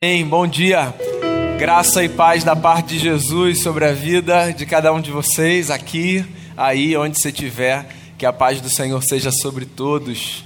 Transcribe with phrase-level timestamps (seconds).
[0.00, 0.94] Bem, bom dia.
[1.58, 5.72] Graça e paz da parte de Jesus sobre a vida de cada um de vocês,
[5.72, 6.24] aqui,
[6.56, 7.84] aí, onde você estiver.
[8.16, 10.44] Que a paz do Senhor seja sobre todos.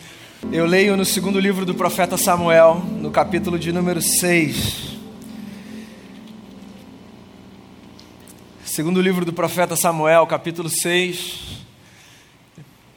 [0.51, 4.97] Eu leio no segundo livro do profeta Samuel, no capítulo de número 6.
[8.65, 11.62] Segundo livro do profeta Samuel, capítulo 6.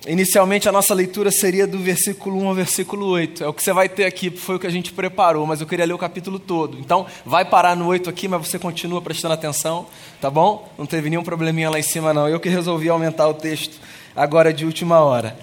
[0.08, 3.44] Inicialmente a nossa leitura seria do versículo 1 ao versículo 8.
[3.44, 5.68] É o que você vai ter aqui, foi o que a gente preparou, mas eu
[5.68, 6.78] queria ler o capítulo todo.
[6.78, 9.88] Então, vai parar no 8 aqui, mas você continua prestando atenção,
[10.22, 10.72] tá bom?
[10.78, 12.30] Não teve nenhum probleminha lá em cima não.
[12.30, 13.80] Eu que resolvi aumentar o texto
[14.16, 15.36] agora de última hora.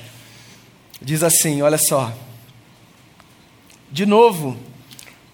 [1.01, 2.13] Diz assim, olha só.
[3.91, 4.57] De novo,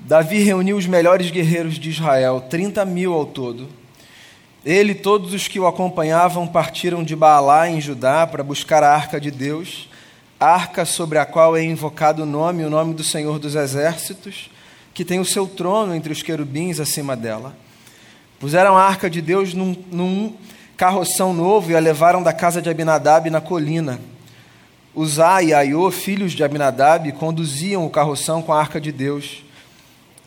[0.01, 3.78] Davi reuniu os melhores guerreiros de Israel, 30 mil ao todo
[4.65, 8.93] ele e todos os que o acompanhavam partiram de Baalá, em Judá, para buscar a
[8.93, 9.89] arca de Deus,
[10.39, 14.51] arca sobre a qual é invocado o nome, o nome do Senhor dos Exércitos,
[14.93, 17.57] que tem o seu trono entre os querubins acima dela.
[18.41, 20.35] Puseram a arca de Deus num, num
[20.77, 24.01] carroção novo e a levaram da casa de Abinadab na colina.
[24.95, 29.45] Uzá e Aiô, filhos de Abinadab, conduziam o carroção com a arca de Deus.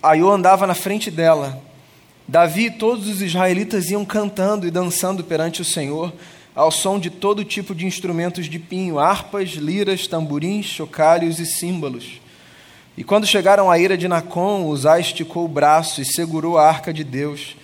[0.02, 1.62] Aiô andava na frente dela
[2.32, 6.14] Davi e todos os israelitas iam cantando e dançando perante o Senhor,
[6.56, 12.22] ao som de todo tipo de instrumentos de pinho, harpas, liras, tamborins, chocalhos e símbolos.
[12.96, 16.94] E quando chegaram à ira de Nacon, Uzá esticou o braço e segurou a arca
[16.94, 17.58] de Deus,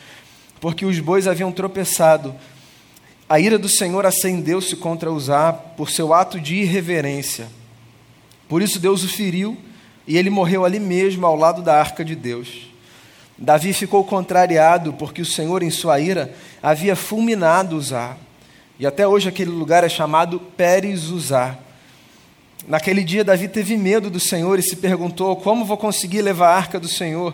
[0.59, 2.35] porque os bois haviam tropeçado.
[3.29, 7.47] A ira do Senhor acendeu-se contra Uzá por seu ato de irreverência.
[8.49, 9.57] Por isso Deus o feriu
[10.05, 12.67] e ele morreu ali mesmo ao lado da arca de Deus.
[13.37, 18.17] Davi ficou contrariado porque o Senhor, em sua ira, havia fulminado Uzá.
[18.79, 21.55] E até hoje aquele lugar é chamado Pérez Uzá.
[22.67, 26.55] Naquele dia, Davi teve medo do Senhor e se perguntou: como vou conseguir levar a
[26.55, 27.33] arca do Senhor?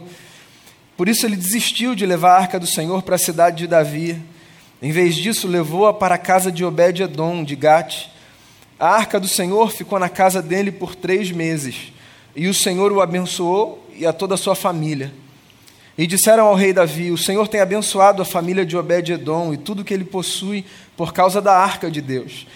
[0.97, 4.21] Por isso, ele desistiu de levar a arca do Senhor para a cidade de Davi.
[4.81, 8.07] Em vez disso, levou-a para a casa de Obed-Edom, de Gate.
[8.77, 11.93] A arca do Senhor ficou na casa dele por três meses.
[12.35, 15.22] E o Senhor o abençoou e a toda a sua família.
[15.97, 19.83] E disseram ao rei Davi: O Senhor tem abençoado a família de Obed-Edom e tudo
[19.83, 20.65] que ele possui
[20.97, 22.47] por causa da arca de Deus.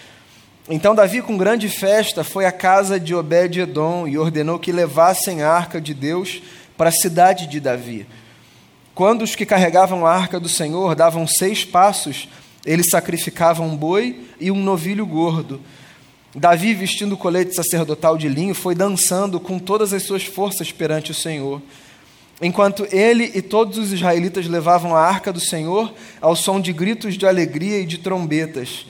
[0.68, 5.50] Então Davi, com grande festa, foi à casa de Obed-Edom e ordenou que levassem a
[5.50, 6.42] arca de Deus
[6.76, 8.06] para a cidade de Davi.
[8.94, 12.28] Quando os que carregavam a arca do Senhor davam seis passos,
[12.66, 15.60] eles sacrificavam um boi e um novilho gordo.
[16.34, 21.12] Davi, vestindo o colete sacerdotal de linho, foi dançando com todas as suas forças perante
[21.12, 21.62] o Senhor
[22.40, 27.16] enquanto ele e todos os israelitas levavam a arca do Senhor ao som de gritos
[27.16, 28.86] de alegria e de trombetas.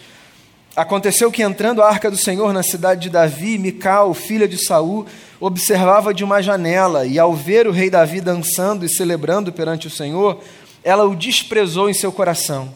[0.76, 5.06] Aconteceu que entrando a arca do Senhor na cidade de Davi, Mical, filha de Saul,
[5.41, 9.91] observava de uma janela, e ao ver o rei Davi dançando e celebrando perante o
[9.91, 10.41] Senhor,
[10.84, 12.72] ela o desprezou em seu coração.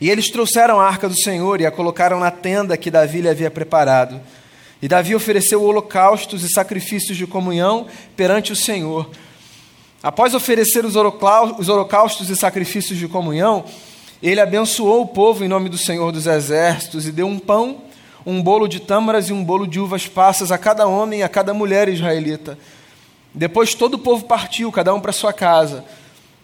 [0.00, 3.28] E eles trouxeram a arca do Senhor e a colocaram na tenda que Davi lhe
[3.28, 4.20] havia preparado.
[4.80, 9.10] E Davi ofereceu holocaustos e sacrifícios de comunhão perante o Senhor.
[10.06, 13.64] Após oferecer os holocaustos e sacrifícios de comunhão,
[14.22, 17.78] ele abençoou o povo em nome do Senhor dos Exércitos e deu um pão,
[18.24, 21.28] um bolo de tâmaras e um bolo de uvas passas a cada homem e a
[21.28, 22.56] cada mulher israelita.
[23.34, 25.84] Depois todo o povo partiu, cada um para sua casa.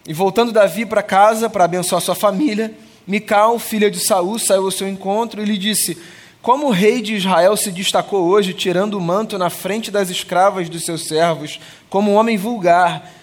[0.05, 2.73] E voltando Davi para casa para abençoar sua família,
[3.07, 5.97] Mical, filha de Saul, saiu ao seu encontro e lhe disse:
[6.41, 10.67] Como o rei de Israel se destacou hoje, tirando o manto na frente das escravas
[10.67, 13.22] dos seus servos, como um homem vulgar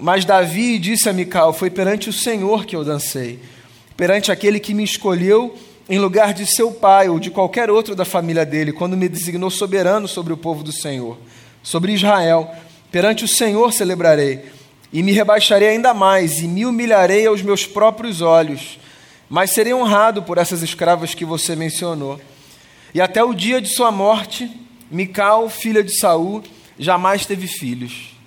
[0.00, 3.38] mas Davi disse a Mical: Foi perante o Senhor que eu dancei,
[3.96, 5.54] perante aquele que me escolheu
[5.88, 9.50] em lugar de seu pai ou de qualquer outro da família dele, quando me designou
[9.50, 11.18] soberano sobre o povo do Senhor,
[11.62, 12.50] sobre Israel.
[12.90, 14.44] Perante o Senhor celebrarei,
[14.92, 18.78] e me rebaixarei ainda mais, e me humilharei aos meus próprios olhos,
[19.28, 22.20] mas serei honrado por essas escravas que você mencionou.
[22.92, 24.50] E até o dia de sua morte,
[24.90, 26.42] Mical, filha de Saul,
[26.76, 28.19] jamais teve filhos.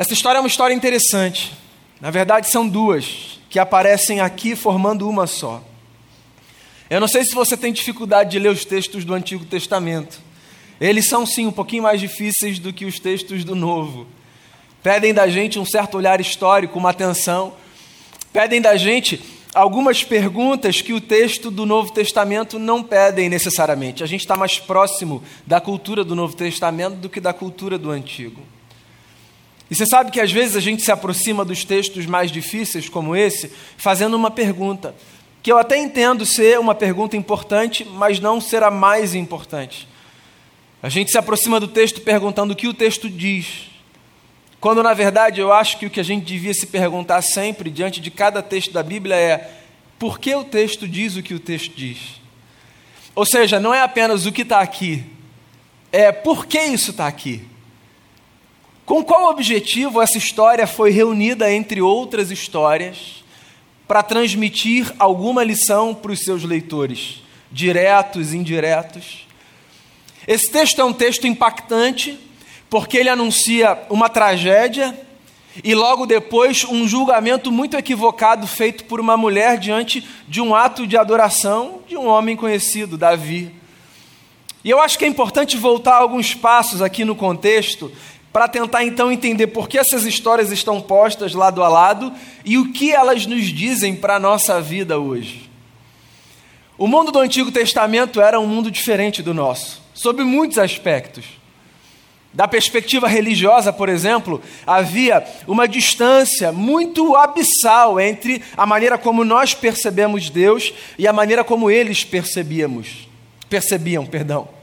[0.00, 1.52] Essa história é uma história interessante.
[2.00, 5.62] Na verdade, são duas que aparecem aqui formando uma só.
[6.88, 10.18] Eu não sei se você tem dificuldade de ler os textos do Antigo Testamento.
[10.80, 14.06] Eles são, sim, um pouquinho mais difíceis do que os textos do Novo.
[14.82, 17.52] Pedem da gente um certo olhar histórico, uma atenção.
[18.32, 19.22] Pedem da gente
[19.54, 24.02] algumas perguntas que o texto do Novo Testamento não pedem necessariamente.
[24.02, 27.90] A gente está mais próximo da cultura do Novo Testamento do que da cultura do
[27.90, 28.40] Antigo.
[29.70, 33.14] E você sabe que às vezes a gente se aproxima dos textos mais difíceis, como
[33.14, 34.94] esse, fazendo uma pergunta,
[35.42, 39.88] que eu até entendo ser uma pergunta importante, mas não ser a mais importante.
[40.82, 43.70] A gente se aproxima do texto perguntando o que o texto diz.
[44.60, 48.00] Quando na verdade eu acho que o que a gente devia se perguntar sempre diante
[48.00, 49.50] de cada texto da Bíblia é:
[49.98, 52.20] por que o texto diz o que o texto diz?
[53.14, 55.04] Ou seja, não é apenas o que está aqui,
[55.92, 57.49] é por que isso está aqui.
[58.84, 63.24] Com qual objetivo essa história foi reunida entre outras histórias
[63.86, 69.26] para transmitir alguma lição para os seus leitores, diretos indiretos?
[70.26, 72.18] Esse texto é um texto impactante,
[72.68, 74.98] porque ele anuncia uma tragédia
[75.64, 80.86] e logo depois um julgamento muito equivocado feito por uma mulher diante de um ato
[80.86, 83.52] de adoração de um homem conhecido, Davi.
[84.62, 87.90] E eu acho que é importante voltar alguns passos aqui no contexto
[88.32, 92.12] para tentar então entender por que essas histórias estão postas lado a lado
[92.44, 95.50] e o que elas nos dizem para a nossa vida hoje.
[96.78, 101.24] O mundo do Antigo Testamento era um mundo diferente do nosso, sob muitos aspectos.
[102.32, 109.52] Da perspectiva religiosa, por exemplo, havia uma distância muito abissal entre a maneira como nós
[109.52, 113.08] percebemos Deus e a maneira como eles percebíamos,
[113.48, 114.59] percebiam, perdão.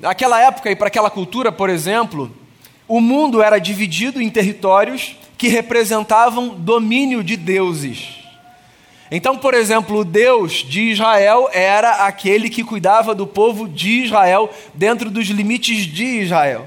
[0.00, 2.34] Naquela época e para aquela cultura, por exemplo,
[2.88, 8.16] o mundo era dividido em territórios que representavam domínio de deuses.
[9.10, 14.48] Então, por exemplo, o Deus de Israel era aquele que cuidava do povo de Israel
[14.72, 16.66] dentro dos limites de Israel.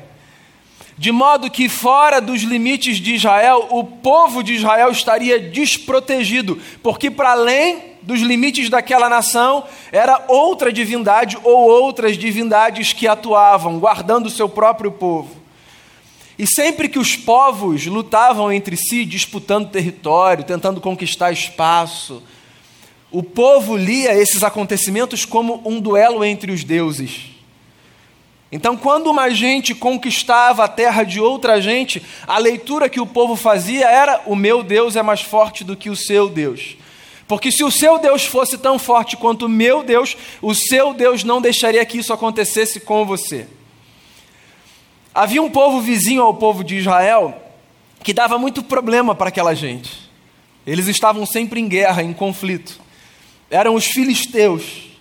[0.95, 7.09] De modo que, fora dos limites de Israel, o povo de Israel estaria desprotegido, porque,
[7.09, 14.27] para além dos limites daquela nação, era outra divindade ou outras divindades que atuavam, guardando
[14.27, 15.41] o seu próprio povo.
[16.37, 22.23] E sempre que os povos lutavam entre si, disputando território, tentando conquistar espaço,
[23.11, 27.29] o povo lia esses acontecimentos como um duelo entre os deuses.
[28.51, 33.35] Então, quando uma gente conquistava a terra de outra gente, a leitura que o povo
[33.35, 36.75] fazia era: o meu Deus é mais forte do que o seu Deus.
[37.27, 41.23] Porque se o seu Deus fosse tão forte quanto o meu Deus, o seu Deus
[41.23, 43.47] não deixaria que isso acontecesse com você.
[45.13, 47.39] Havia um povo vizinho ao povo de Israel
[48.03, 50.09] que dava muito problema para aquela gente.
[50.65, 52.79] Eles estavam sempre em guerra, em conflito.
[53.49, 54.92] Eram os filisteus.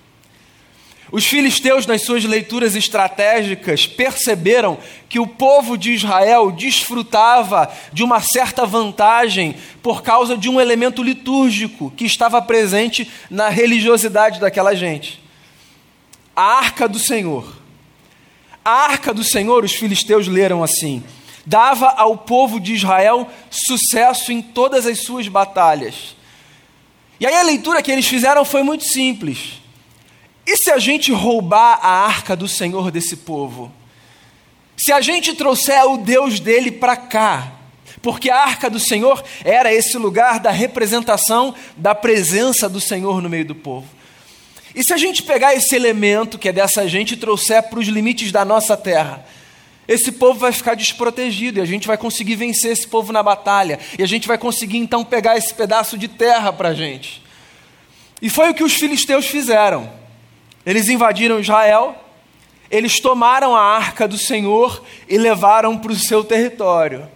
[1.12, 4.78] Os filisteus, nas suas leituras estratégicas, perceberam
[5.10, 11.02] que o povo de Israel desfrutava de uma certa vantagem por causa de um elemento
[11.02, 15.22] litúrgico que estava presente na religiosidade daquela gente:
[16.34, 17.60] a arca do Senhor.
[18.64, 21.02] A arca do Senhor, os filisteus leram assim,
[21.44, 26.16] dava ao povo de Israel sucesso em todas as suas batalhas.
[27.20, 29.61] E aí a leitura que eles fizeram foi muito simples.
[30.46, 33.72] E se a gente roubar a arca do Senhor desse povo?
[34.76, 37.52] Se a gente trouxer o Deus dele para cá?
[38.00, 43.28] Porque a arca do Senhor era esse lugar da representação da presença do Senhor no
[43.28, 43.86] meio do povo.
[44.74, 47.86] E se a gente pegar esse elemento que é dessa gente e trouxer para os
[47.86, 49.24] limites da nossa terra,
[49.86, 53.78] esse povo vai ficar desprotegido e a gente vai conseguir vencer esse povo na batalha.
[53.98, 57.22] E a gente vai conseguir então pegar esse pedaço de terra para a gente.
[58.20, 60.01] E foi o que os filisteus fizeram.
[60.64, 61.96] Eles invadiram Israel,
[62.70, 67.08] eles tomaram a arca do Senhor e levaram para o seu território.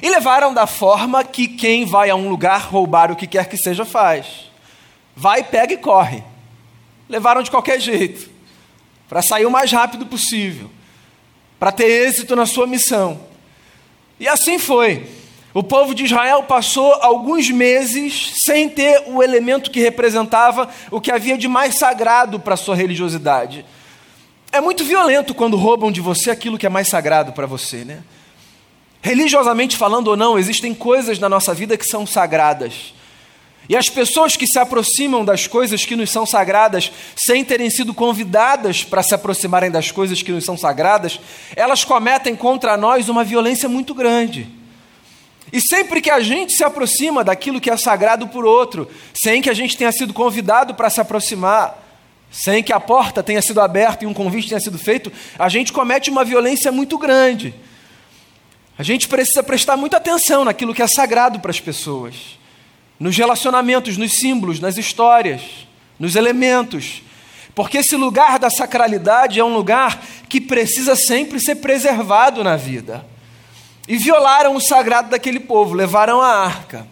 [0.00, 3.56] E levaram da forma que quem vai a um lugar roubar o que quer que
[3.56, 4.50] seja faz.
[5.16, 6.22] Vai, pega e corre
[7.08, 8.28] levaram de qualquer jeito,
[9.08, 10.70] para sair o mais rápido possível,
[11.58, 13.20] para ter êxito na sua missão.
[14.20, 15.08] E assim foi.
[15.58, 21.10] O povo de Israel passou alguns meses sem ter o elemento que representava o que
[21.10, 23.66] havia de mais sagrado para a sua religiosidade.
[24.52, 28.04] É muito violento quando roubam de você aquilo que é mais sagrado para você, né?
[29.02, 32.94] Religiosamente falando ou não, existem coisas na nossa vida que são sagradas.
[33.68, 37.92] E as pessoas que se aproximam das coisas que nos são sagradas, sem terem sido
[37.92, 41.18] convidadas para se aproximarem das coisas que nos são sagradas,
[41.56, 44.57] elas cometem contra nós uma violência muito grande.
[45.52, 49.48] E sempre que a gente se aproxima daquilo que é sagrado por outro, sem que
[49.48, 51.86] a gente tenha sido convidado para se aproximar,
[52.30, 55.72] sem que a porta tenha sido aberta e um convite tenha sido feito, a gente
[55.72, 57.54] comete uma violência muito grande.
[58.78, 62.38] A gente precisa prestar muita atenção naquilo que é sagrado para as pessoas
[62.98, 65.40] nos relacionamentos, nos símbolos, nas histórias,
[65.98, 67.02] nos elementos.
[67.54, 73.06] Porque esse lugar da sacralidade é um lugar que precisa sempre ser preservado na vida.
[73.88, 76.86] E violaram o sagrado daquele povo, levaram a arca.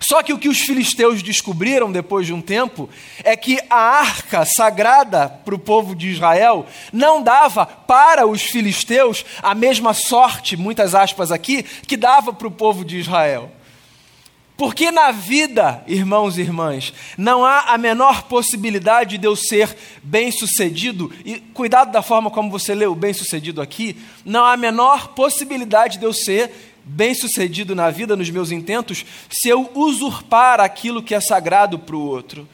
[0.00, 2.88] Só que o que os filisteus descobriram depois de um tempo
[3.24, 9.24] é que a arca sagrada para o povo de Israel não dava para os filisteus
[9.42, 13.50] a mesma sorte, muitas aspas aqui, que dava para o povo de Israel.
[14.58, 21.12] Porque na vida, irmãos e irmãs, não há a menor possibilidade de eu ser bem-sucedido,
[21.24, 26.04] e cuidado da forma como você leu bem-sucedido aqui, não há a menor possibilidade de
[26.04, 31.78] eu ser bem-sucedido na vida, nos meus intentos, se eu usurpar aquilo que é sagrado
[31.78, 32.48] para o outro.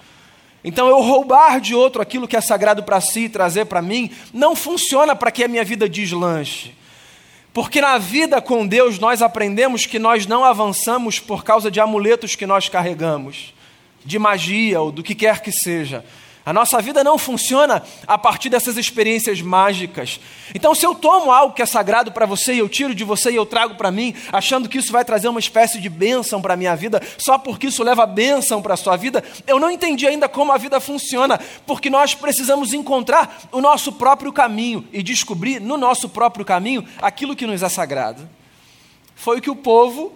[0.62, 4.10] Então, eu roubar de outro aquilo que é sagrado para si e trazer para mim,
[4.30, 6.74] não funciona para que a minha vida deslanche.
[7.54, 12.34] Porque na vida com Deus nós aprendemos que nós não avançamos por causa de amuletos
[12.34, 13.54] que nós carregamos,
[14.04, 16.04] de magia ou do que quer que seja.
[16.46, 20.20] A nossa vida não funciona a partir dessas experiências mágicas.
[20.54, 23.30] Então, se eu tomo algo que é sagrado para você e eu tiro de você
[23.30, 26.52] e eu trago para mim, achando que isso vai trazer uma espécie de bênção para
[26.52, 30.06] a minha vida, só porque isso leva bênção para a sua vida, eu não entendi
[30.06, 35.60] ainda como a vida funciona, porque nós precisamos encontrar o nosso próprio caminho e descobrir
[35.60, 38.28] no nosso próprio caminho aquilo que nos é sagrado.
[39.16, 40.12] Foi o que o povo,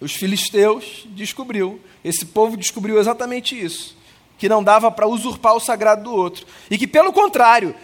[0.00, 1.78] os filisteus, descobriu.
[2.02, 3.97] Esse povo descobriu exatamente isso
[4.38, 6.46] que não dava para usurpar o sagrado do outro.
[6.70, 7.74] E que, pelo contrário,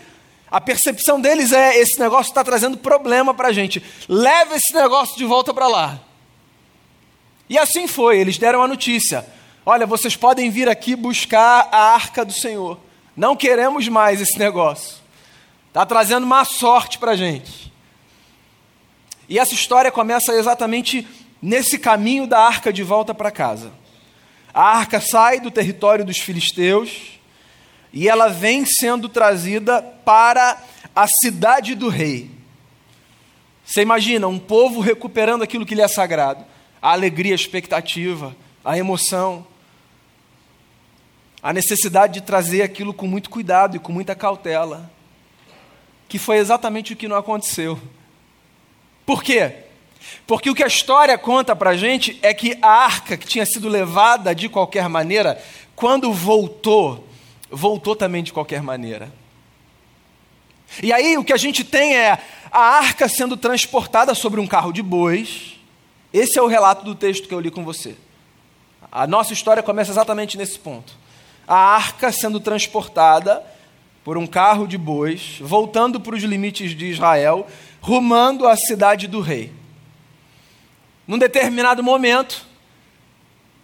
[0.50, 5.18] a percepção deles é: esse negócio está trazendo problema para a gente, leva esse negócio
[5.18, 6.00] de volta para lá.
[7.48, 9.26] E assim foi, eles deram a notícia:
[9.66, 12.78] olha, vocês podem vir aqui buscar a arca do Senhor,
[13.16, 14.98] não queremos mais esse negócio,
[15.68, 17.72] está trazendo má sorte para a gente.
[19.28, 21.06] E essa história começa exatamente
[21.42, 23.72] nesse caminho da arca de volta para casa.
[24.54, 27.18] A arca sai do território dos filisteus
[27.92, 30.62] e ela vem sendo trazida para
[30.94, 32.30] a cidade do rei.
[33.64, 36.44] Você imagina um povo recuperando aquilo que lhe é sagrado,
[36.80, 39.44] a alegria, a expectativa, a emoção,
[41.42, 44.88] a necessidade de trazer aquilo com muito cuidado e com muita cautela,
[46.08, 47.80] que foi exatamente o que não aconteceu.
[49.04, 49.63] Por quê?
[50.26, 53.44] Porque o que a história conta para a gente é que a arca que tinha
[53.44, 55.42] sido levada de qualquer maneira,
[55.74, 57.06] quando voltou,
[57.50, 59.12] voltou também de qualquer maneira.
[60.82, 62.18] E aí o que a gente tem é
[62.50, 65.54] a arca sendo transportada sobre um carro de bois.
[66.12, 67.96] Esse é o relato do texto que eu li com você.
[68.90, 70.96] A nossa história começa exatamente nesse ponto.
[71.46, 73.42] A arca sendo transportada
[74.04, 77.46] por um carro de bois, voltando para os limites de Israel,
[77.80, 79.50] rumando à cidade do rei.
[81.06, 82.46] Num determinado momento,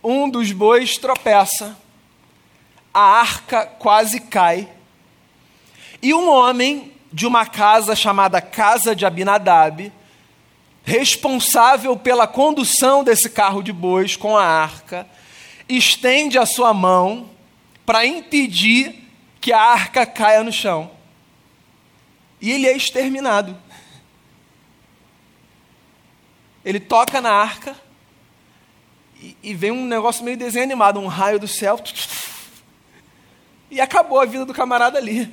[0.04, 1.76] um dos bois tropeça,
[2.92, 4.68] a arca quase cai,
[6.02, 9.92] e um homem de uma casa chamada Casa de Abinadab,
[10.84, 15.06] responsável pela condução desse carro de bois com a arca,
[15.68, 17.30] estende a sua mão
[17.86, 19.08] para impedir
[19.40, 20.90] que a arca caia no chão.
[22.40, 23.56] E ele é exterminado.
[26.64, 27.76] Ele toca na arca
[29.20, 31.80] e, e vem um negócio meio desenho animado, um raio do céu.
[33.70, 35.30] E acabou a vida do camarada ali.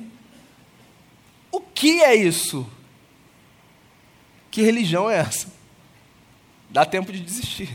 [1.50, 2.68] O que é isso?
[4.50, 5.52] Que religião é essa?
[6.70, 7.70] Dá tempo de desistir.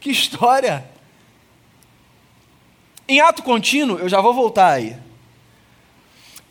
[0.00, 0.88] Que história!
[3.08, 4.96] Em ato contínuo, eu já vou voltar aí.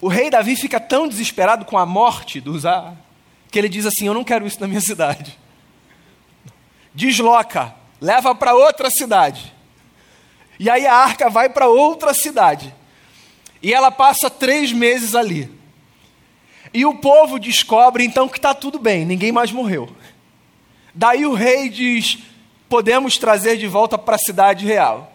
[0.01, 2.95] O rei Davi fica tão desesperado com a morte do Uzá,
[3.55, 5.39] que ele diz assim: Eu não quero isso na minha cidade.
[6.93, 9.53] Desloca, leva para outra cidade.
[10.59, 12.75] E aí a arca vai para outra cidade.
[13.63, 15.49] E ela passa três meses ali.
[16.73, 19.89] E o povo descobre então que está tudo bem, ninguém mais morreu.
[20.93, 22.17] Daí o rei diz:
[22.67, 25.13] podemos trazer de volta para a cidade real.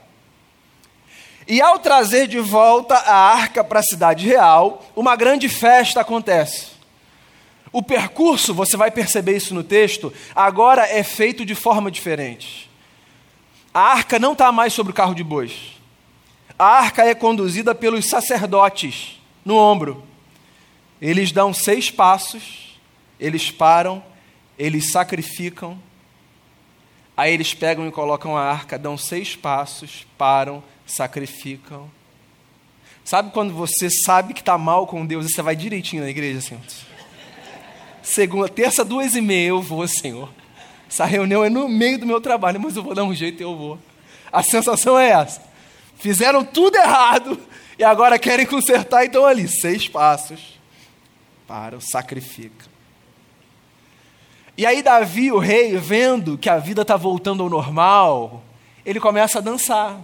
[1.47, 6.70] E ao trazer de volta a arca para a cidade real, uma grande festa acontece.
[7.73, 12.69] O percurso, você vai perceber isso no texto, agora é feito de forma diferente.
[13.73, 15.79] A arca não está mais sobre o carro de bois.
[16.59, 20.05] A arca é conduzida pelos sacerdotes no ombro.
[21.01, 22.79] Eles dão seis passos,
[23.19, 24.03] eles param,
[24.59, 25.79] eles sacrificam.
[27.17, 31.91] Aí eles pegam e colocam a arca, dão seis passos, param, sacrificam.
[33.05, 36.39] Sabe quando você sabe que está mal com Deus e você vai direitinho na igreja
[36.39, 36.61] assim?
[38.03, 40.29] Segunda, terça, duas e meia, eu vou, Senhor.
[40.89, 43.45] Essa reunião é no meio do meu trabalho, mas eu vou dar um jeito e
[43.45, 43.79] eu vou.
[44.33, 45.43] A sensação é essa.
[45.97, 47.39] Fizeram tudo errado
[47.79, 50.59] e agora querem consertar, então ali, seis passos
[51.47, 52.67] para o sacrifica.
[54.57, 58.43] E aí, Davi, o rei, vendo que a vida está voltando ao normal,
[58.85, 60.01] ele começa a dançar.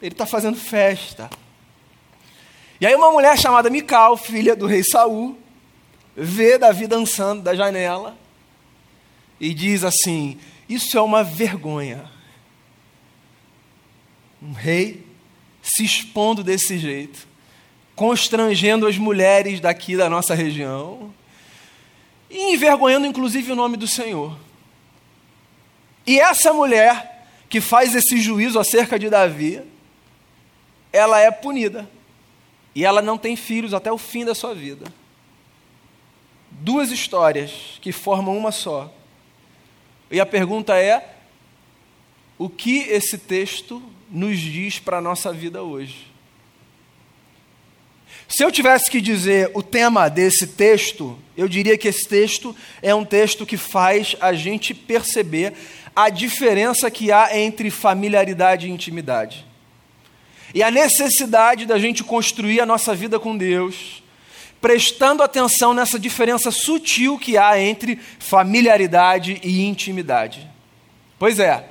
[0.00, 1.28] Ele está fazendo festa.
[2.80, 5.36] E aí, uma mulher chamada Mical, filha do rei Saul,
[6.18, 8.18] vê Davi dançando da janela
[9.40, 12.10] e diz assim: Isso é uma vergonha.
[14.42, 15.06] Um rei
[15.62, 17.26] se expondo desse jeito,
[17.94, 21.14] constrangendo as mulheres daqui da nossa região
[22.28, 24.36] e envergonhando inclusive o nome do Senhor.
[26.06, 29.62] E essa mulher que faz esse juízo acerca de Davi,
[30.92, 31.88] ela é punida.
[32.74, 34.86] E ela não tem filhos até o fim da sua vida.
[36.50, 38.92] Duas histórias que formam uma só.
[40.10, 41.16] E a pergunta é:
[42.38, 46.08] o que esse texto nos diz para a nossa vida hoje?
[48.28, 52.94] Se eu tivesse que dizer o tema desse texto, eu diria que esse texto é
[52.94, 55.54] um texto que faz a gente perceber
[55.96, 59.46] a diferença que há entre familiaridade e intimidade.
[60.54, 64.02] E a necessidade da gente construir a nossa vida com Deus,
[64.60, 70.48] prestando atenção nessa diferença sutil que há entre familiaridade e intimidade.
[71.18, 71.64] Pois é,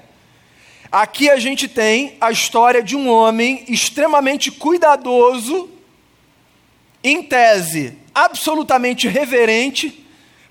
[0.91, 5.69] aqui a gente tem a história de um homem extremamente cuidadoso
[7.03, 10.05] em tese, absolutamente reverente,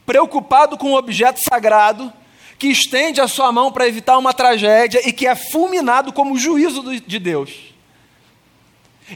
[0.05, 2.13] preocupado com o objeto sagrado,
[2.59, 6.83] que estende a sua mão para evitar uma tragédia e que é fulminado como juízo
[7.01, 7.75] de Deus.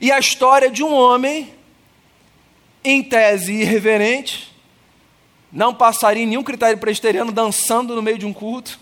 [0.01, 1.53] E a história de um homem,
[2.83, 4.55] em tese irreverente,
[5.53, 8.79] não passaria nenhum critério presteriano dançando no meio de um culto,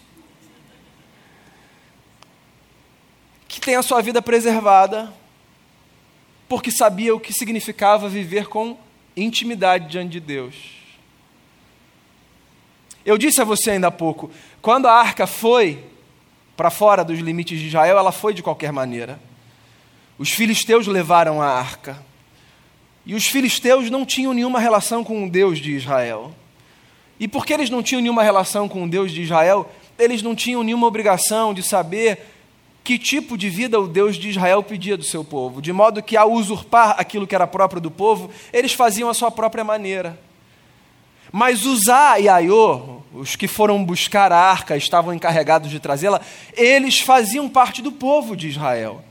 [3.46, 5.12] que tem a sua vida preservada,
[6.48, 8.78] porque sabia o que significava viver com
[9.16, 10.54] intimidade diante de Deus.
[13.04, 15.82] Eu disse a você ainda há pouco, quando a arca foi
[16.56, 19.18] para fora dos limites de Israel, ela foi de qualquer maneira.
[20.18, 22.04] Os filisteus levaram a arca.
[23.08, 26.30] E os filisteus não tinham nenhuma relação com o Deus de Israel.
[27.18, 29.66] E porque eles não tinham nenhuma relação com o Deus de Israel,
[29.98, 32.20] eles não tinham nenhuma obrigação de saber
[32.84, 36.18] que tipo de vida o Deus de Israel pedia do seu povo, de modo que,
[36.18, 40.20] ao usurpar aquilo que era próprio do povo, eles faziam a sua própria maneira.
[41.32, 46.20] Mas Uzá e Aiô, os que foram buscar a arca, estavam encarregados de trazê-la,
[46.52, 49.02] eles faziam parte do povo de Israel.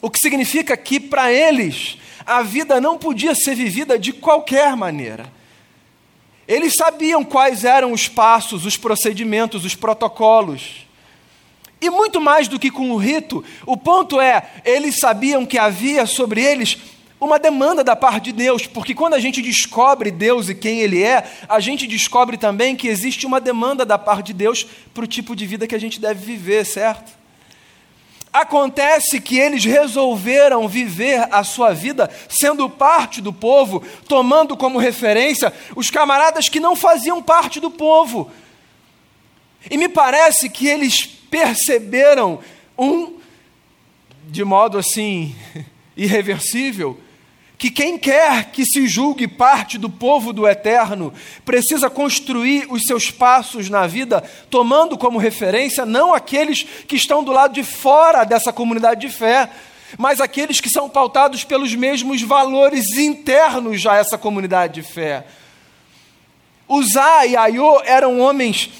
[0.00, 5.30] O que significa que, para eles, a vida não podia ser vivida de qualquer maneira.
[6.46, 10.86] Eles sabiam quais eram os passos, os procedimentos, os protocolos.
[11.80, 16.06] E muito mais do que com o rito, o ponto é, eles sabiam que havia
[16.06, 16.76] sobre eles
[17.20, 21.02] uma demanda da parte de Deus, porque quando a gente descobre Deus e quem Ele
[21.02, 25.06] é, a gente descobre também que existe uma demanda da parte de Deus para o
[25.06, 27.19] tipo de vida que a gente deve viver, certo?
[28.32, 35.52] Acontece que eles resolveram viver a sua vida sendo parte do povo, tomando como referência
[35.74, 38.30] os camaradas que não faziam parte do povo.
[39.68, 42.38] E me parece que eles perceberam
[42.78, 43.18] um,
[44.28, 45.34] de modo assim,
[45.96, 46.98] irreversível,
[47.60, 51.12] que quem quer que se julgue parte do povo do eterno
[51.44, 57.30] precisa construir os seus passos na vida tomando como referência não aqueles que estão do
[57.30, 59.50] lado de fora dessa comunidade de fé,
[59.98, 65.26] mas aqueles que são pautados pelos mesmos valores internos a essa comunidade de fé.
[66.66, 68.70] Uzá e Aiô eram homens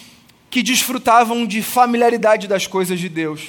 [0.48, 3.42] que desfrutavam de familiaridade das coisas de Deus,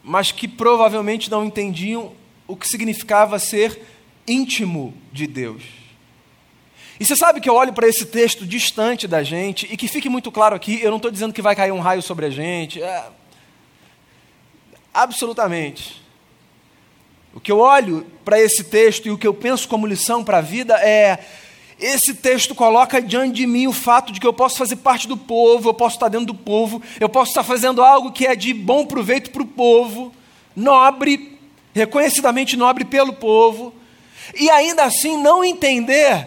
[0.00, 2.12] mas que provavelmente não entendiam
[2.46, 3.97] o que significava ser
[4.28, 5.62] íntimo de Deus.
[7.00, 10.08] E você sabe que eu olho para esse texto distante da gente, e que fique
[10.08, 12.82] muito claro aqui, eu não estou dizendo que vai cair um raio sobre a gente.
[12.82, 13.04] É...
[14.92, 16.02] Absolutamente.
[17.32, 20.38] O que eu olho para esse texto e o que eu penso como lição para
[20.38, 21.18] a vida é
[21.78, 25.16] esse texto coloca diante de mim o fato de que eu posso fazer parte do
[25.16, 28.52] povo, eu posso estar dentro do povo, eu posso estar fazendo algo que é de
[28.52, 30.12] bom proveito para o povo,
[30.56, 31.38] nobre,
[31.72, 33.72] reconhecidamente nobre pelo povo,
[34.34, 36.26] e ainda assim não entender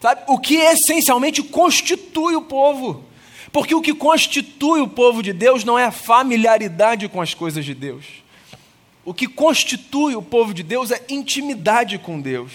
[0.00, 3.04] sabe, o que essencialmente constitui o povo.
[3.52, 7.64] Porque o que constitui o povo de Deus não é a familiaridade com as coisas
[7.64, 8.04] de Deus.
[9.04, 12.52] O que constitui o povo de Deus é intimidade com Deus.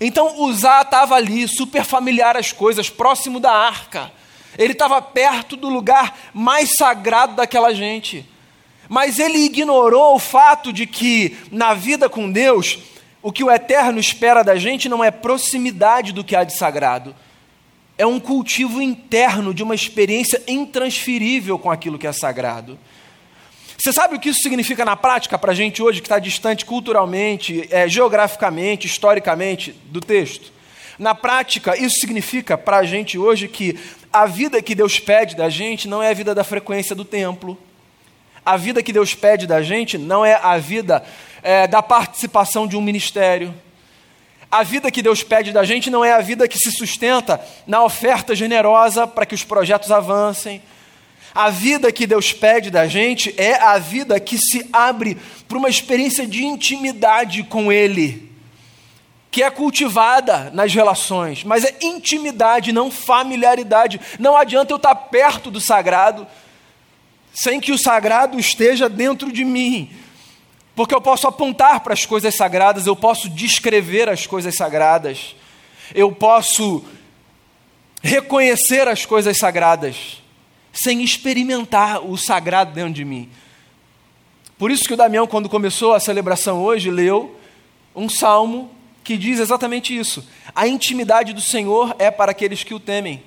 [0.00, 4.12] Então Uzá estava ali, super familiar às coisas, próximo da arca.
[4.58, 8.26] Ele estava perto do lugar mais sagrado daquela gente.
[8.88, 12.78] Mas ele ignorou o fato de que, na vida com Deus,
[13.24, 17.16] o que o eterno espera da gente não é proximidade do que há de sagrado,
[17.96, 22.78] é um cultivo interno de uma experiência intransferível com aquilo que é sagrado.
[23.78, 26.66] Você sabe o que isso significa na prática para a gente hoje que está distante
[26.66, 30.52] culturalmente, é, geograficamente, historicamente do texto?
[30.98, 33.78] Na prática, isso significa para a gente hoje que
[34.12, 37.58] a vida que Deus pede da gente não é a vida da frequência do templo.
[38.44, 41.02] A vida que Deus pede da gente não é a vida
[41.44, 43.54] é, da participação de um ministério.
[44.50, 47.84] A vida que Deus pede da gente não é a vida que se sustenta na
[47.84, 50.62] oferta generosa para que os projetos avancem.
[51.34, 55.68] A vida que Deus pede da gente é a vida que se abre para uma
[55.68, 58.32] experiência de intimidade com Ele,
[59.30, 64.00] que é cultivada nas relações, mas é intimidade, não familiaridade.
[64.18, 66.26] Não adianta eu estar perto do sagrado
[67.34, 69.90] sem que o sagrado esteja dentro de mim.
[70.74, 75.36] Porque eu posso apontar para as coisas sagradas, eu posso descrever as coisas sagradas,
[75.94, 76.84] eu posso
[78.02, 80.22] reconhecer as coisas sagradas,
[80.72, 83.30] sem experimentar o sagrado dentro de mim.
[84.58, 87.38] Por isso que o Damião, quando começou a celebração hoje, leu
[87.94, 88.70] um salmo
[89.04, 93.22] que diz exatamente isso: a intimidade do Senhor é para aqueles que o temem.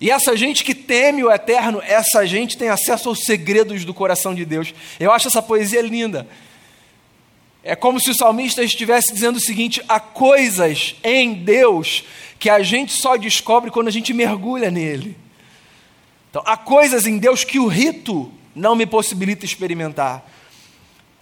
[0.00, 4.34] E essa gente que teme o eterno, essa gente tem acesso aos segredos do coração
[4.34, 4.74] de Deus.
[5.00, 6.26] Eu acho essa poesia linda.
[7.62, 12.04] É como se o salmista estivesse dizendo o seguinte: há coisas em Deus
[12.38, 15.16] que a gente só descobre quando a gente mergulha nele.
[16.30, 20.30] Então, há coisas em Deus que o rito não me possibilita experimentar.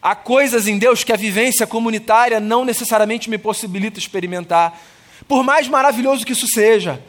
[0.03, 4.79] Há coisas em Deus que a vivência comunitária não necessariamente me possibilita experimentar.
[5.27, 7.03] Por mais maravilhoso que isso seja,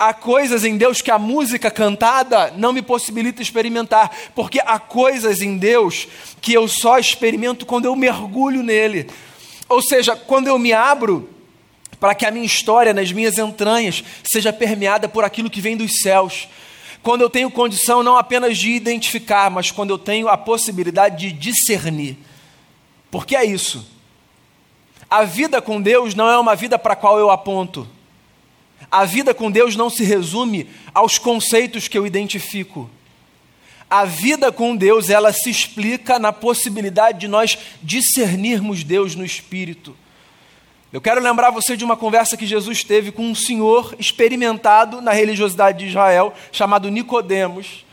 [0.00, 5.42] há coisas em Deus que a música cantada não me possibilita experimentar, porque há coisas
[5.42, 6.08] em Deus
[6.40, 9.10] que eu só experimento quando eu mergulho nele.
[9.68, 11.28] Ou seja, quando eu me abro
[12.00, 16.00] para que a minha história nas minhas entranhas seja permeada por aquilo que vem dos
[16.00, 16.48] céus.
[17.02, 21.32] Quando eu tenho condição não apenas de identificar, mas quando eu tenho a possibilidade de
[21.32, 22.16] discernir.
[23.10, 23.86] Porque é isso.
[25.10, 27.86] A vida com Deus não é uma vida para a qual eu aponto.
[28.90, 32.90] A vida com Deus não se resume aos conceitos que eu identifico.
[33.88, 39.96] A vida com Deus, ela se explica na possibilidade de nós discernirmos Deus no espírito.
[40.92, 45.12] Eu quero lembrar você de uma conversa que Jesus teve com um senhor experimentado na
[45.12, 47.84] religiosidade de Israel, chamado Nicodemos,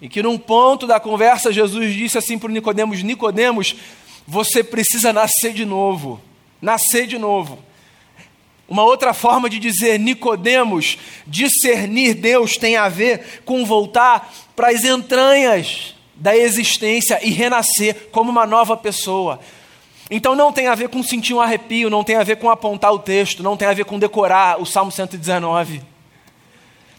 [0.00, 3.76] e que num ponto da conversa Jesus disse assim para Nicodemos: Nicodemos,
[4.26, 6.20] você precisa nascer de novo.
[6.60, 7.58] Nascer de novo.
[8.68, 14.84] Uma outra forma de dizer Nicodemos, discernir Deus tem a ver com voltar para as
[14.84, 19.40] entranhas da existência e renascer como uma nova pessoa.
[20.10, 22.92] Então não tem a ver com sentir um arrepio, não tem a ver com apontar
[22.92, 25.80] o texto, não tem a ver com decorar o Salmo 119.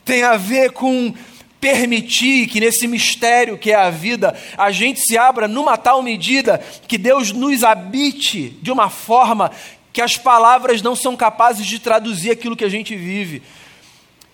[0.03, 1.13] Tem a ver com
[1.59, 6.57] permitir que nesse mistério que é a vida, a gente se abra numa tal medida
[6.87, 9.51] que Deus nos habite de uma forma
[9.99, 13.43] que as palavras não são capazes de traduzir aquilo que a gente vive.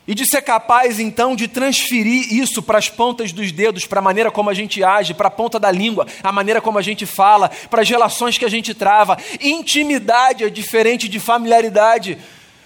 [0.08, 4.04] E de ser capaz, então, de transferir isso para as pontas dos dedos, para a
[4.04, 7.08] maneira como a gente age, para a ponta da língua, a maneira como a gente
[7.08, 9.17] fala, para as relações que a gente trava.
[9.41, 12.19] Intimidade é diferente de familiaridade.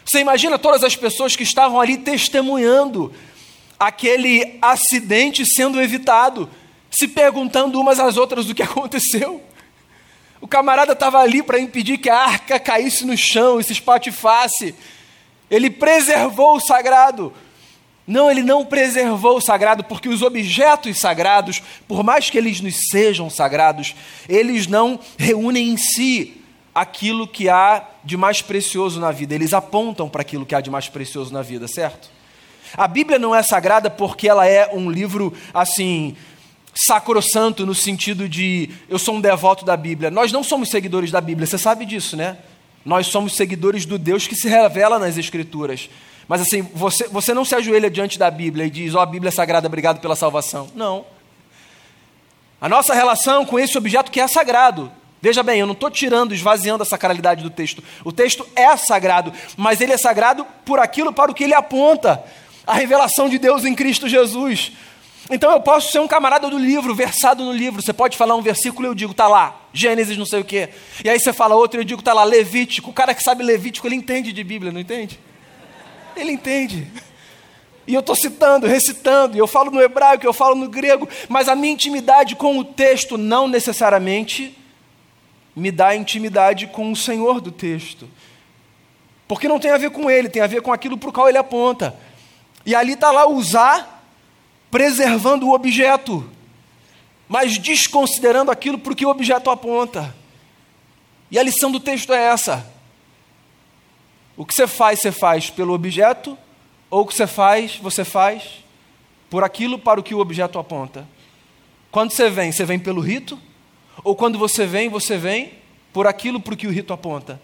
[0.04, 3.14] Você imagina todas as pessoas que estavam ali testemunhando
[3.80, 6.50] aquele acidente sendo evitado,
[6.92, 9.42] se perguntando umas às outras o que aconteceu.
[10.42, 14.74] O camarada estava ali para impedir que a arca caísse no chão e se espatifasse.
[15.52, 17.34] Ele preservou o sagrado.
[18.08, 22.90] Não, ele não preservou o sagrado, porque os objetos sagrados, por mais que eles nos
[22.90, 23.96] sejam sagrados,
[24.28, 26.42] eles não reúnem em si
[26.74, 29.36] aquilo que há de mais precioso na vida.
[29.36, 32.10] Eles apontam para aquilo que há de mais precioso na vida, certo?
[32.76, 36.16] A Bíblia não é sagrada porque ela é um livro assim
[36.80, 40.10] sacrossanto no sentido de eu sou um devoto da Bíblia.
[40.10, 42.38] Nós não somos seguidores da Bíblia, você sabe disso, né?
[42.86, 45.90] Nós somos seguidores do Deus que se revela nas Escrituras.
[46.26, 49.30] Mas assim, você, você não se ajoelha diante da Bíblia e diz, ó, oh, Bíblia
[49.30, 50.70] sagrada, obrigado pela salvação.
[50.74, 51.06] Não.
[52.62, 54.90] A nossa relação com esse objeto que é sagrado.
[55.22, 57.84] Veja bem, eu não estou tirando, esvaziando a sacralidade do texto.
[58.06, 62.24] O texto é sagrado, mas ele é sagrado por aquilo para o que ele aponta.
[62.66, 64.72] A revelação de Deus em Cristo Jesus.
[65.30, 67.82] Então eu posso ser um camarada do livro, versado no livro.
[67.82, 70.70] Você pode falar um versículo e eu digo, tá lá, Gênesis não sei o quê.
[71.04, 72.90] E aí você fala outro e eu digo, tá lá, Levítico.
[72.90, 75.20] O cara que sabe Levítico, ele entende de Bíblia, não entende?
[76.16, 76.88] Ele entende.
[77.86, 81.56] E eu estou citando, recitando, eu falo no hebraico, eu falo no grego, mas a
[81.56, 84.56] minha intimidade com o texto não necessariamente
[85.56, 88.08] me dá intimidade com o Senhor do texto.
[89.28, 91.30] Porque não tem a ver com ele, tem a ver com aquilo para o qual
[91.30, 91.96] ele aponta.
[92.66, 93.99] E ali está lá usar,
[94.72, 96.30] preservando o objeto,
[97.28, 100.16] mas desconsiderando aquilo para o que o objeto aponta.
[101.32, 102.72] E a lição do texto é essa.
[104.36, 106.38] O que você faz, você faz pelo objeto,
[106.90, 108.64] ou o que você faz, você faz
[109.30, 111.08] por aquilo para o que o objeto aponta.
[111.92, 113.40] Quando você vem, você vem pelo rito,
[114.04, 115.54] ou quando você vem, você vem
[115.92, 117.40] por aquilo para o que o rito aponta.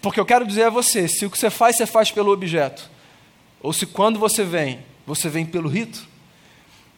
[0.00, 2.90] Porque eu quero dizer a você: se o que você faz, você faz pelo objeto,
[3.60, 6.06] ou se quando você vem, você vem pelo rito,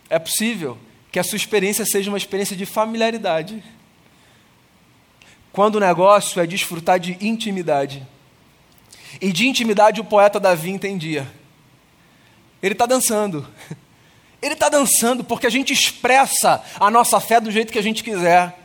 [0.09, 0.79] é possível
[1.13, 3.63] que a sua experiência seja uma experiência de familiaridade.
[5.53, 8.07] Quando o negócio é desfrutar de intimidade.
[9.21, 11.31] E de intimidade o poeta Davi entendia.
[12.63, 13.47] Ele está dançando.
[14.41, 18.05] Ele está dançando porque a gente expressa a nossa fé do jeito que a gente
[18.05, 18.57] quiser.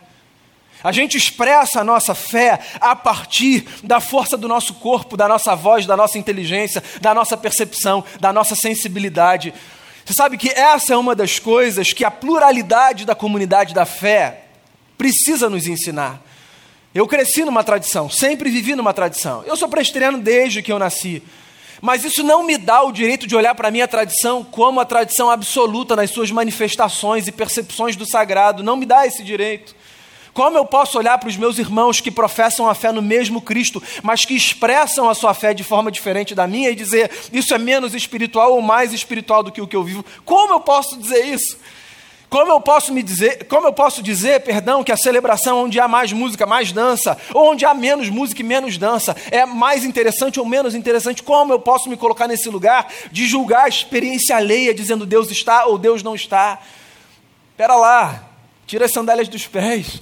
[0.83, 5.55] A gente expressa a nossa fé a partir da força do nosso corpo, da nossa
[5.55, 9.53] voz, da nossa inteligência, da nossa percepção, da nossa sensibilidade.
[10.03, 14.41] Você sabe que essa é uma das coisas que a pluralidade da comunidade da fé
[14.97, 16.21] precisa nos ensinar.
[16.93, 19.41] Eu cresci numa tradição, sempre vivi numa tradição.
[19.45, 21.23] Eu sou presbiteriano desde que eu nasci.
[21.81, 24.85] Mas isso não me dá o direito de olhar para a minha tradição como a
[24.85, 28.63] tradição absoluta nas suas manifestações e percepções do sagrado.
[28.63, 29.75] Não me dá esse direito.
[30.33, 33.81] Como eu posso olhar para os meus irmãos que professam a fé no mesmo Cristo,
[34.01, 37.57] mas que expressam a sua fé de forma diferente da minha e dizer isso é
[37.59, 40.03] menos espiritual ou mais espiritual do que o que eu vivo?
[40.25, 41.57] Como eu posso dizer isso?
[42.33, 45.87] Como eu posso me dizer, como eu posso dizer, perdão, que a celebração onde há
[45.87, 50.39] mais música, mais dança, ou onde há menos música e menos dança, é mais interessante
[50.39, 51.21] ou menos interessante?
[51.21, 55.65] Como eu posso me colocar nesse lugar de julgar a experiência alheia, dizendo Deus está
[55.65, 56.59] ou Deus não está?
[57.51, 58.23] Espera lá,
[58.65, 60.01] tira as sandálias dos pés.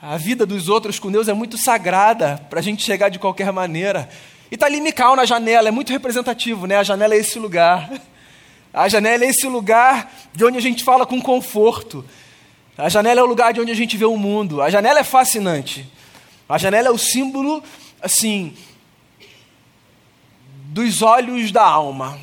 [0.00, 3.52] A vida dos outros com Deus é muito sagrada para a gente chegar de qualquer
[3.52, 4.08] maneira.
[4.50, 6.76] E está ali Mical na janela, é muito representativo, né?
[6.76, 7.90] A janela é esse lugar.
[8.74, 12.04] A janela é esse lugar de onde a gente fala com conforto.
[12.76, 14.60] A janela é o lugar de onde a gente vê o mundo.
[14.60, 15.90] A janela é fascinante.
[16.48, 17.62] A janela é o símbolo,
[18.00, 18.54] assim,
[20.64, 22.18] dos olhos da alma.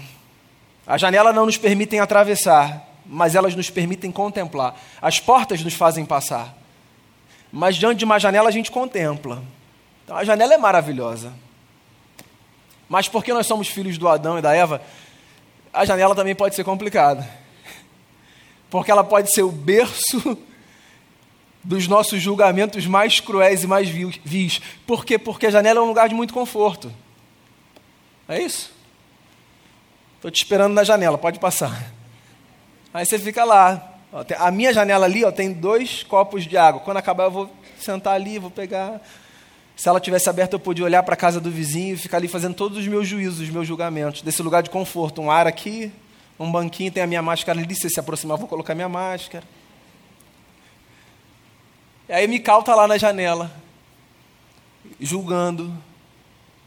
[0.85, 4.75] A janela não nos permitem atravessar, mas elas nos permitem contemplar.
[5.01, 6.58] As portas nos fazem passar
[7.51, 9.43] mas diante de uma janela a gente contempla.
[10.03, 11.33] Então a janela é maravilhosa.
[12.87, 14.81] Mas porque nós somos filhos do Adão e da Eva,
[15.71, 17.27] a janela também pode ser complicada.
[18.69, 20.37] Porque ela pode ser o berço
[21.63, 24.61] dos nossos julgamentos mais cruéis e mais vis.
[24.87, 25.17] Por quê?
[25.17, 26.91] Porque a janela é um lugar de muito conforto.
[28.27, 28.71] É isso?
[30.15, 31.91] Estou te esperando na janela, pode passar.
[32.93, 33.88] Aí você fica lá,
[34.37, 36.81] a minha janela ali ó, tem dois copos de água.
[36.81, 39.01] Quando acabar, eu vou sentar ali, vou pegar.
[39.75, 42.27] Se ela tivesse aberta, eu podia olhar para a casa do vizinho e ficar ali
[42.27, 44.21] fazendo todos os meus juízos, os meus julgamentos.
[44.21, 45.21] Desse lugar de conforto.
[45.21, 45.91] Um ar aqui,
[46.39, 47.75] um banquinho, tem a minha máscara ali.
[47.75, 49.45] Se se aproximar, eu vou colocar minha máscara.
[52.09, 53.51] E aí Mical está lá na janela,
[54.99, 55.71] julgando,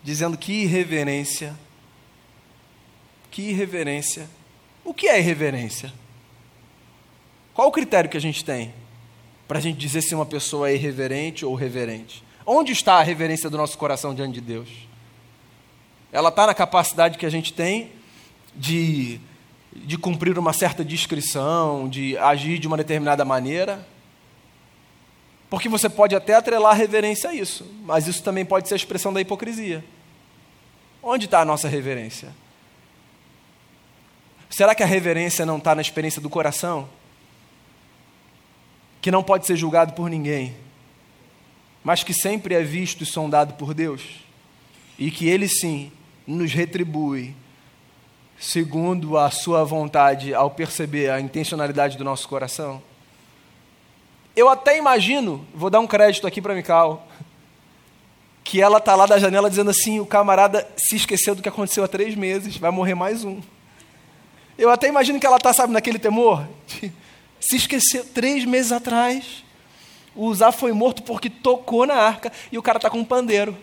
[0.02, 1.54] dizendo que irreverência.
[3.30, 4.30] Que irreverência.
[4.84, 5.92] O que é irreverência?
[7.54, 8.72] Qual o critério que a gente tem
[9.46, 12.24] para a gente dizer se uma pessoa é irreverente ou reverente?
[12.46, 14.68] Onde está a reverência do nosso coração diante de Deus?
[16.10, 17.92] Ela está na capacidade que a gente tem
[18.54, 19.20] de,
[19.72, 23.86] de cumprir uma certa discrição, de agir de uma determinada maneira?
[25.48, 28.76] Porque você pode até atrelar a reverência a isso, mas isso também pode ser a
[28.76, 29.84] expressão da hipocrisia.
[31.02, 32.34] Onde está a nossa reverência?
[34.48, 36.88] Será que a reverência não está na experiência do coração?
[39.02, 40.54] Que não pode ser julgado por ninguém,
[41.82, 44.00] mas que sempre é visto e sondado por Deus,
[44.96, 45.90] e que Ele sim
[46.24, 47.34] nos retribui
[48.38, 52.80] segundo a Sua vontade ao perceber a intencionalidade do nosso coração.
[54.36, 57.06] Eu até imagino, vou dar um crédito aqui para Mical,
[58.44, 61.82] que ela está lá da janela dizendo assim: o camarada se esqueceu do que aconteceu
[61.82, 63.40] há três meses, vai morrer mais um.
[64.56, 66.46] Eu até imagino que ela está, sabe, naquele temor
[67.42, 69.44] se esqueceu três meses atrás.
[70.14, 73.56] O Uzá foi morto porque tocou na arca e o cara está com um pandeiro,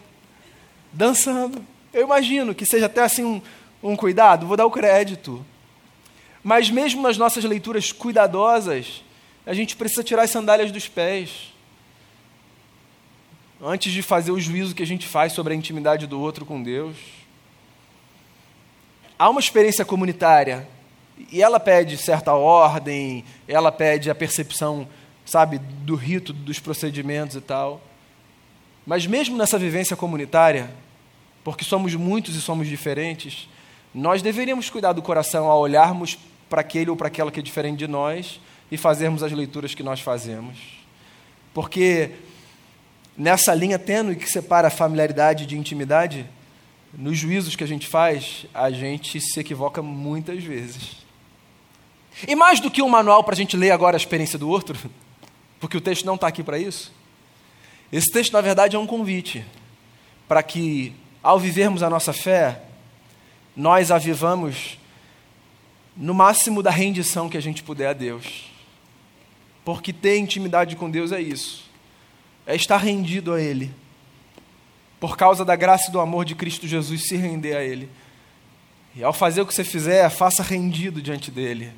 [0.91, 1.65] dançando.
[1.93, 3.41] Eu imagino que seja até assim um,
[3.81, 5.43] um cuidado, vou dar o crédito.
[6.43, 9.01] Mas mesmo nas nossas leituras cuidadosas,
[9.45, 11.53] a gente precisa tirar as sandálias dos pés.
[13.61, 16.61] Antes de fazer o juízo que a gente faz sobre a intimidade do outro com
[16.61, 16.97] Deus.
[19.17, 20.67] Há uma experiência comunitária
[21.31, 24.87] e ela pede certa ordem, ela pede a percepção,
[25.25, 27.81] sabe, do rito, dos procedimentos e tal.
[28.85, 30.69] Mas mesmo nessa vivência comunitária,
[31.43, 33.49] porque somos muitos e somos diferentes,
[33.93, 36.17] nós deveríamos cuidar do coração ao olharmos
[36.49, 38.39] para aquele ou para aquela que é diferente de nós
[38.71, 40.57] e fazermos as leituras que nós fazemos.
[41.53, 42.11] Porque
[43.17, 46.25] nessa linha tênue que separa familiaridade de intimidade,
[46.93, 51.08] nos juízos que a gente faz, a gente se equivoca muitas vezes.
[52.27, 54.77] E mais do que um manual para a gente ler agora a experiência do outro,
[55.59, 56.91] porque o texto não está aqui para isso,
[57.91, 59.43] esse texto, na verdade, é um convite
[60.27, 62.61] para que, ao vivermos a nossa fé,
[63.55, 64.77] nós a vivamos
[65.97, 68.49] no máximo da rendição que a gente puder a Deus.
[69.65, 71.69] Porque ter intimidade com Deus é isso,
[72.45, 73.73] é estar rendido a Ele.
[74.99, 77.89] Por causa da graça e do amor de Cristo Jesus, se render a Ele.
[78.95, 81.71] E ao fazer o que você fizer, faça rendido diante dEle.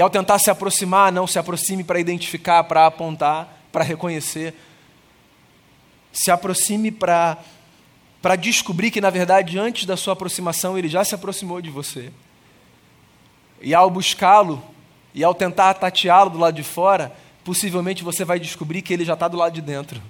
[0.00, 4.54] E ao tentar se aproximar, não se aproxime para identificar, para apontar, para reconhecer.
[6.10, 7.36] Se aproxime para
[8.22, 12.10] para descobrir que, na verdade, antes da sua aproximação, ele já se aproximou de você.
[13.60, 14.62] E ao buscá-lo,
[15.14, 19.12] e ao tentar tateá-lo do lado de fora, possivelmente você vai descobrir que ele já
[19.12, 20.00] está do lado de dentro,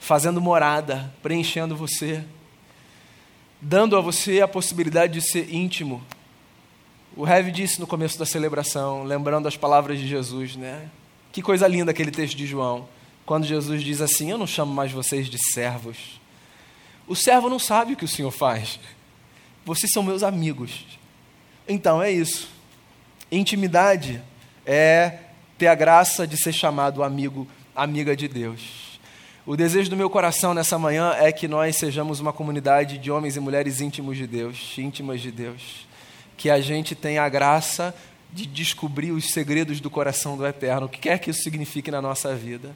[0.00, 2.24] fazendo morada, preenchendo você,
[3.60, 6.02] dando a você a possibilidade de ser íntimo.
[7.18, 10.88] O Heavy disse no começo da celebração, lembrando as palavras de Jesus, né?
[11.32, 12.88] Que coisa linda aquele texto de João,
[13.26, 16.20] quando Jesus diz assim: Eu não chamo mais vocês de servos.
[17.08, 18.78] O servo não sabe o que o Senhor faz.
[19.64, 20.86] Vocês são meus amigos.
[21.66, 22.48] Então é isso.
[23.32, 24.22] Intimidade
[24.64, 25.18] é
[25.58, 29.00] ter a graça de ser chamado amigo, amiga de Deus.
[29.44, 33.34] O desejo do meu coração nessa manhã é que nós sejamos uma comunidade de homens
[33.34, 35.87] e mulheres íntimos de Deus, íntimas de Deus.
[36.38, 37.94] Que a gente tenha a graça
[38.32, 42.00] de descobrir os segredos do coração do Eterno, o que quer que isso signifique na
[42.00, 42.74] nossa vida.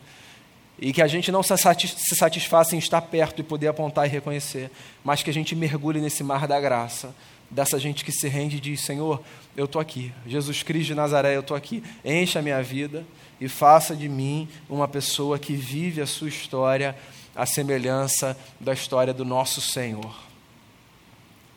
[0.79, 4.71] E que a gente não se satisfaça em estar perto e poder apontar e reconhecer,
[5.05, 7.15] mas que a gente mergulhe nesse mar da graça,
[7.51, 9.23] dessa gente que se rende e diz: Senhor,
[9.57, 10.13] eu estou aqui.
[10.27, 11.85] Jesus Cristo de Nazaré, eu estou aqui.
[12.05, 13.07] Encha a minha vida
[13.41, 16.97] e faça de mim uma pessoa que vive a sua história
[17.37, 20.17] à semelhança da história do nosso Senhor.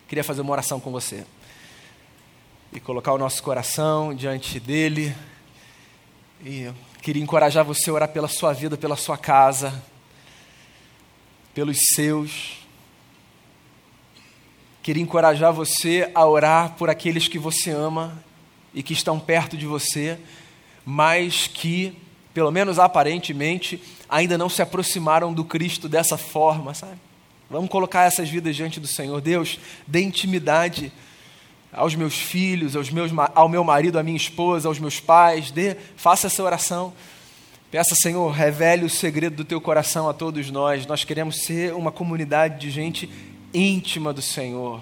[0.08, 1.26] Queria fazer uma oração com você
[2.76, 5.16] e colocar o nosso coração diante dele.
[6.44, 6.70] E
[7.02, 9.82] queria encorajar você a orar pela sua vida, pela sua casa,
[11.54, 12.58] pelos seus.
[14.84, 18.22] Queria encorajar você a orar por aqueles que você ama
[18.74, 20.20] e que estão perto de você,
[20.86, 21.98] mas que,
[22.34, 27.00] pelo menos aparentemente, ainda não se aproximaram do Cristo dessa forma, sabe?
[27.50, 29.22] Vamos colocar essas vidas diante do Senhor.
[29.22, 30.92] Deus, dê intimidade
[31.76, 35.52] aos meus filhos, aos meus, ao meu marido, à minha esposa, aos meus pais.
[35.52, 36.94] Dê, faça essa oração.
[37.70, 40.86] Peça, Senhor, revele o segredo do teu coração a todos nós.
[40.86, 43.10] Nós queremos ser uma comunidade de gente
[43.54, 44.80] íntima do Senhor.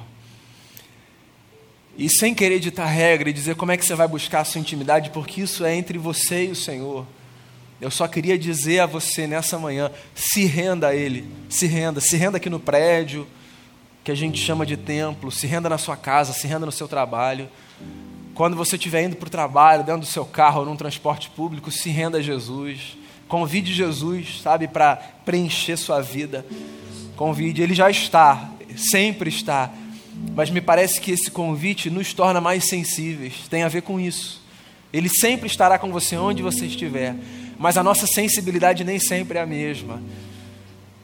[1.97, 4.61] E sem querer ditar regra e dizer como é que você vai buscar a sua
[4.61, 7.05] intimidade, porque isso é entre você e o Senhor.
[7.81, 12.15] Eu só queria dizer a você nessa manhã: se renda a Ele, se renda, se
[12.15, 13.27] renda aqui no prédio
[14.03, 16.87] que a gente chama de templo, se renda na sua casa, se renda no seu
[16.87, 17.47] trabalho.
[18.35, 21.89] Quando você estiver indo para o trabalho, dentro do seu carro num transporte público, se
[21.89, 22.97] renda a Jesus.
[23.27, 26.45] Convide Jesus, sabe, para preencher sua vida.
[27.15, 29.71] Convide, ele já está, sempre está.
[30.35, 33.47] Mas me parece que esse convite nos torna mais sensíveis.
[33.49, 34.41] Tem a ver com isso.
[34.91, 37.15] Ele sempre estará com você onde você estiver.
[37.57, 40.01] Mas a nossa sensibilidade nem sempre é a mesma.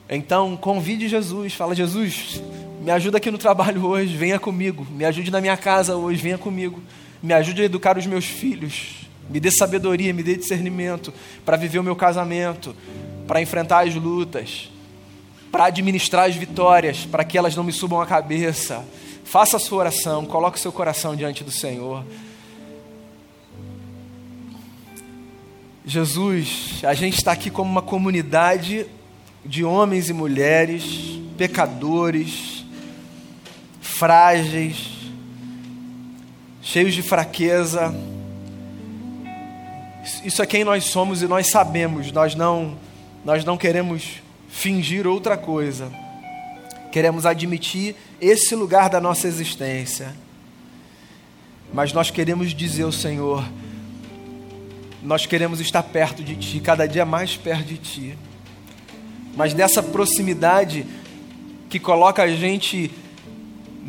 [0.09, 1.53] Então, convide Jesus.
[1.53, 2.41] Fala, Jesus,
[2.81, 4.87] me ajuda aqui no trabalho hoje, venha comigo.
[4.89, 6.81] Me ajude na minha casa hoje, venha comigo.
[7.21, 9.07] Me ajude a educar os meus filhos.
[9.29, 11.13] Me dê sabedoria, me dê discernimento
[11.45, 12.75] para viver o meu casamento,
[13.27, 14.71] para enfrentar as lutas,
[15.51, 18.83] para administrar as vitórias, para que elas não me subam a cabeça.
[19.23, 22.03] Faça a sua oração, coloque o seu coração diante do Senhor.
[25.85, 28.85] Jesus, a gente está aqui como uma comunidade
[29.45, 32.58] de homens e mulheres, pecadores,
[33.99, 34.91] frágeis,
[36.61, 37.93] cheios de fraqueza.
[40.23, 42.77] Isso é quem nós somos e nós sabemos, nós não,
[43.25, 45.91] nós não queremos fingir outra coisa.
[46.93, 50.15] Queremos admitir esse lugar da nossa existência.
[51.73, 53.43] Mas nós queremos dizer ao Senhor,
[55.03, 58.17] nós queremos estar perto de Ti, cada dia mais perto de Ti.
[59.35, 60.85] Mas nessa proximidade
[61.69, 62.89] que coloca a gente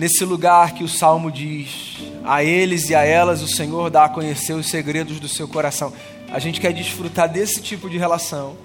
[0.00, 4.08] nesse lugar que o salmo diz: a eles e a elas o Senhor dá a
[4.08, 5.92] conhecer os segredos do seu coração.
[6.32, 8.56] A gente quer desfrutar desse tipo de relação,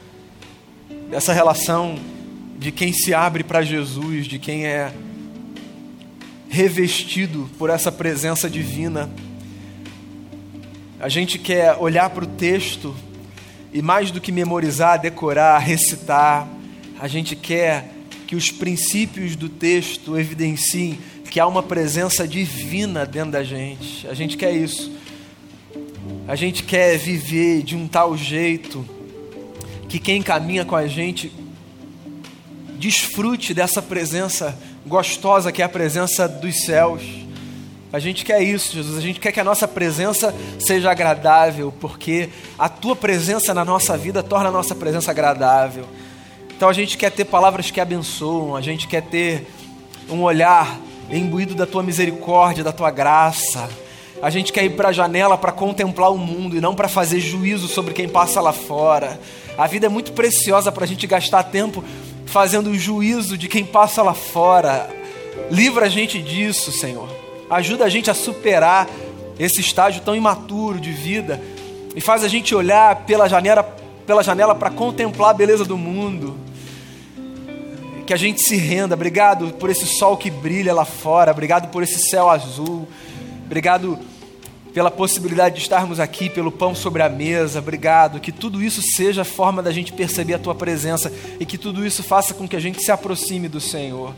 [1.09, 1.99] dessa relação
[2.57, 4.93] de quem se abre para Jesus, de quem é
[6.47, 9.09] revestido por essa presença divina.
[11.01, 12.95] A gente quer olhar para o texto
[13.73, 16.47] e, mais do que memorizar, decorar, recitar,
[16.97, 17.91] a gente quer
[18.25, 20.97] que os princípios do texto evidenciem
[21.35, 24.07] que há uma presença divina dentro da gente.
[24.07, 24.89] A gente quer isso.
[26.29, 28.85] A gente quer viver de um tal jeito
[29.89, 31.29] que quem caminha com a gente
[32.79, 34.57] desfrute dessa presença
[34.87, 37.01] gostosa que é a presença dos céus.
[37.91, 38.97] A gente quer isso, Jesus.
[38.97, 43.97] A gente quer que a nossa presença seja agradável, porque a tua presença na nossa
[43.97, 45.85] vida torna a nossa presença agradável.
[46.55, 49.45] Então a gente quer ter palavras que abençoam, a gente quer ter
[50.09, 50.79] um olhar
[51.09, 53.69] imbuído da tua misericórdia, da tua graça.
[54.21, 57.19] A gente quer ir para a janela para contemplar o mundo e não para fazer
[57.19, 59.19] juízo sobre quem passa lá fora.
[59.57, 61.83] A vida é muito preciosa para a gente gastar tempo
[62.25, 64.89] fazendo juízo de quem passa lá fora.
[65.51, 67.09] Livra a gente disso, Senhor.
[67.49, 68.87] Ajuda a gente a superar
[69.37, 71.41] esse estágio tão imaturo de vida
[71.95, 73.63] e faz a gente olhar pela janela
[74.05, 76.44] pela janela para contemplar a beleza do mundo
[78.05, 78.93] que a gente se renda.
[78.93, 81.31] Obrigado por esse sol que brilha lá fora.
[81.31, 82.87] Obrigado por esse céu azul.
[83.45, 83.97] Obrigado
[84.73, 87.59] pela possibilidade de estarmos aqui, pelo pão sobre a mesa.
[87.59, 88.19] Obrigado.
[88.19, 91.85] Que tudo isso seja a forma da gente perceber a tua presença e que tudo
[91.85, 94.13] isso faça com que a gente se aproxime do Senhor.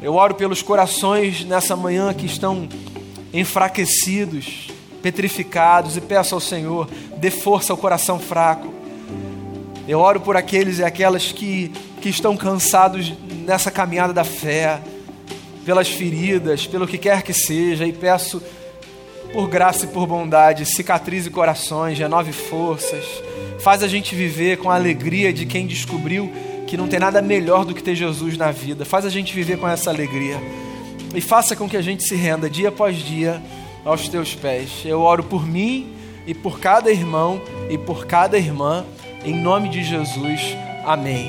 [0.00, 2.68] Eu oro pelos corações nessa manhã que estão
[3.32, 4.68] enfraquecidos,
[5.02, 6.88] petrificados e peço ao Senhor,
[7.18, 8.72] dê força ao coração fraco.
[9.88, 13.12] Eu oro por aqueles e aquelas que que estão cansados
[13.44, 14.80] nessa caminhada da fé,
[15.64, 18.42] pelas feridas, pelo que quer que seja, e peço
[19.32, 23.04] por graça e por bondade, cicatrize corações, renove forças,
[23.58, 26.32] faz a gente viver com a alegria de quem descobriu
[26.66, 29.58] que não tem nada melhor do que ter Jesus na vida, faz a gente viver
[29.58, 30.40] com essa alegria
[31.14, 33.42] e faça com que a gente se renda dia após dia
[33.84, 34.82] aos teus pés.
[34.84, 35.92] Eu oro por mim
[36.26, 37.40] e por cada irmão
[37.70, 38.84] e por cada irmã,
[39.24, 40.56] em nome de Jesus.
[40.84, 41.24] Amém.